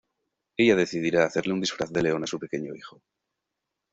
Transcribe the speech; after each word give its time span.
Ella 0.57 0.75
decidirá 0.75 1.25
hacerle 1.25 1.53
un 1.53 1.61
disfraz 1.61 1.93
de 1.93 2.01
león 2.01 2.23
a 2.23 2.25
su 2.25 2.39
pequeño 2.39 2.73
hijo. 2.73 3.03